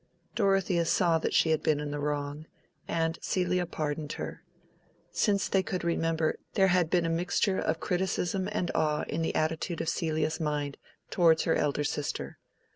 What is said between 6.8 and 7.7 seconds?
been a mixture